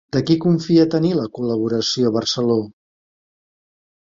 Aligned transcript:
De 0.15 0.19
qui 0.27 0.35
confia 0.45 0.85
tenir 0.93 1.11
la 1.19 1.27
col·laboració 1.35 2.13
Barceló? 2.17 2.57